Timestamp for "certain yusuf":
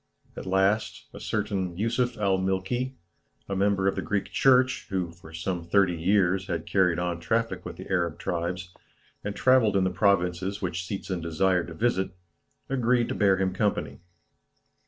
1.19-2.17